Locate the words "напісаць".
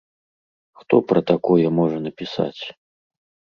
2.09-2.61